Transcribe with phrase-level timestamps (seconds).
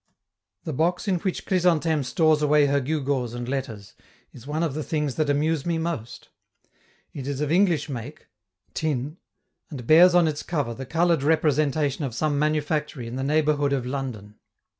[0.63, 3.93] The box in which Chrysantheme stores away her gewgaws and letters,
[4.33, 6.29] is one of the things that amuse me most;
[7.13, 8.25] it is of English make,
[8.73, 9.17] tin,
[9.69, 13.85] and bears on its cover the colored representation of some manufactory in the neighborhood of
[13.85, 14.39] London.